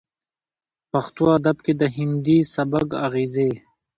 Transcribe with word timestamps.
پښتو 0.91 1.23
ادب 1.37 1.57
کې 1.65 1.73
د 1.81 1.83
هندي 1.95 2.37
سبک 2.55 2.87
اغېزې 3.05 3.51